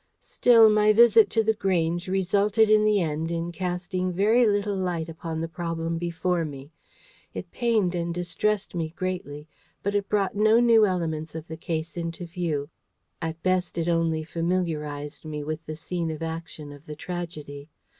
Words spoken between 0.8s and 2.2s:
visit to The Grange